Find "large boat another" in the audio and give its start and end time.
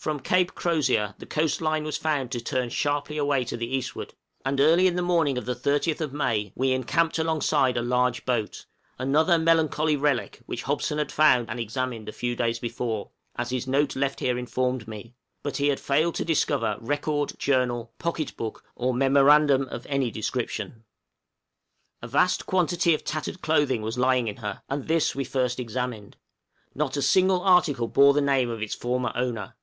7.82-9.36